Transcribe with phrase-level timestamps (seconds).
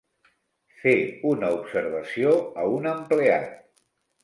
[0.83, 0.93] Fer
[1.33, 2.33] una observació
[2.65, 3.57] a un empleat.